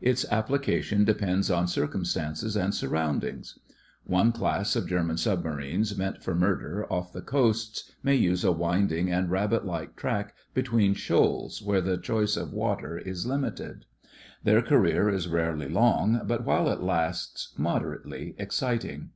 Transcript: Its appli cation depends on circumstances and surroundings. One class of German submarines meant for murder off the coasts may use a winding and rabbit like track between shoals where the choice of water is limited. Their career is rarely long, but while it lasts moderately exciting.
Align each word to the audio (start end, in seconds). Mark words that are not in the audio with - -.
Its 0.00 0.24
appli 0.32 0.60
cation 0.60 1.04
depends 1.04 1.48
on 1.48 1.68
circumstances 1.68 2.56
and 2.56 2.74
surroundings. 2.74 3.60
One 4.02 4.32
class 4.32 4.74
of 4.74 4.88
German 4.88 5.16
submarines 5.16 5.96
meant 5.96 6.24
for 6.24 6.34
murder 6.34 6.92
off 6.92 7.12
the 7.12 7.22
coasts 7.22 7.92
may 8.02 8.16
use 8.16 8.42
a 8.42 8.50
winding 8.50 9.12
and 9.12 9.30
rabbit 9.30 9.64
like 9.64 9.94
track 9.94 10.34
between 10.54 10.94
shoals 10.94 11.62
where 11.62 11.80
the 11.80 11.98
choice 11.98 12.36
of 12.36 12.52
water 12.52 12.98
is 12.98 13.26
limited. 13.26 13.84
Their 14.42 14.60
career 14.60 15.08
is 15.08 15.28
rarely 15.28 15.68
long, 15.68 16.20
but 16.26 16.44
while 16.44 16.68
it 16.68 16.80
lasts 16.82 17.54
moderately 17.56 18.34
exciting. 18.38 19.10